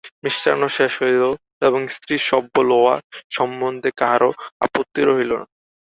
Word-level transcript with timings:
মিষ্টান্ন 0.23 0.63
শেষ 0.77 0.91
হইল 1.01 1.23
এবং 1.67 1.81
স্ত্রীসভ্য 1.95 2.55
লওয়া 2.71 2.95
সম্বন্ধে 3.31 3.89
কাহারো 3.99 4.29
আপত্তি 4.65 5.01
হইল 5.09 5.31
না। 5.33 5.45